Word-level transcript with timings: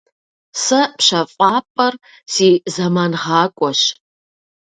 Сэ 0.63 0.81
пщэфӏапӏэр 0.97 1.93
си 2.33 2.49
зэмангъакӏуэщ. 2.73 3.81